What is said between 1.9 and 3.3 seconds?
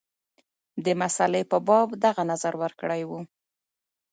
دغه نظر ورکړی وو.